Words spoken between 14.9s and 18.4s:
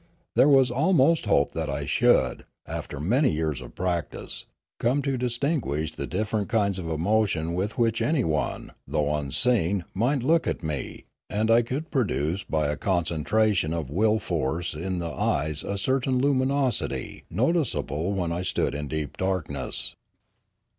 the eyes a certain luminosity, noticeable when